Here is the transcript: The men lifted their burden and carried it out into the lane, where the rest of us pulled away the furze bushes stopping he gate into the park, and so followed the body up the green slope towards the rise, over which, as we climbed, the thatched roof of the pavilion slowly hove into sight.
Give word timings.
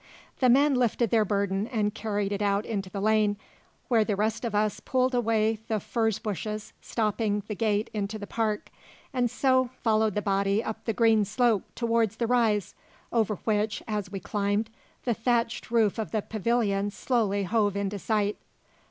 The 0.39 0.49
men 0.49 0.73
lifted 0.73 1.11
their 1.11 1.23
burden 1.25 1.67
and 1.67 1.93
carried 1.93 2.31
it 2.31 2.41
out 2.41 2.65
into 2.65 2.89
the 2.89 2.99
lane, 2.99 3.37
where 3.87 4.03
the 4.03 4.15
rest 4.15 4.43
of 4.43 4.55
us 4.55 4.79
pulled 4.79 5.13
away 5.13 5.59
the 5.67 5.79
furze 5.79 6.17
bushes 6.17 6.73
stopping 6.81 7.43
he 7.47 7.53
gate 7.53 7.91
into 7.93 8.17
the 8.17 8.25
park, 8.25 8.71
and 9.13 9.29
so 9.29 9.69
followed 9.83 10.15
the 10.15 10.21
body 10.23 10.63
up 10.63 10.85
the 10.85 10.91
green 10.93 11.23
slope 11.23 11.65
towards 11.75 12.15
the 12.15 12.25
rise, 12.25 12.73
over 13.13 13.35
which, 13.43 13.83
as 13.87 14.11
we 14.11 14.19
climbed, 14.19 14.71
the 15.03 15.13
thatched 15.13 15.69
roof 15.69 15.99
of 15.99 16.09
the 16.09 16.23
pavilion 16.23 16.89
slowly 16.89 17.43
hove 17.43 17.75
into 17.77 17.99
sight. 17.99 18.37